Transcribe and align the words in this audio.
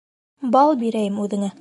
Бал 0.57 0.73
бирәйем 0.85 1.23
үҙеңә 1.27 1.49